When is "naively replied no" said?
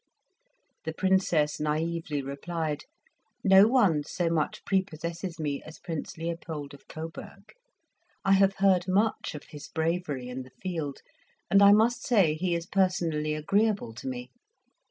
1.59-3.67